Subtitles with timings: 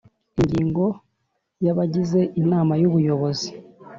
[0.39, 0.85] Ingingo
[1.65, 3.49] Ya Abagize Inama Y Ubuyobozi